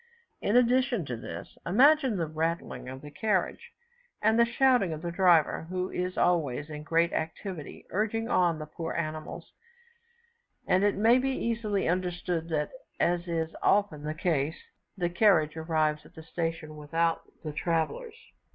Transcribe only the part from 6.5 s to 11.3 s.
in great activity urging on the poor animals, and it may be